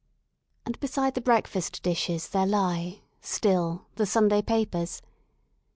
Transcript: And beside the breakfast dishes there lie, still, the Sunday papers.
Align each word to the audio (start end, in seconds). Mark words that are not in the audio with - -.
And 0.65 0.79
beside 0.79 1.13
the 1.13 1.21
breakfast 1.21 1.83
dishes 1.83 2.29
there 2.29 2.47
lie, 2.47 3.03
still, 3.21 3.85
the 3.97 4.07
Sunday 4.07 4.41
papers. 4.41 5.03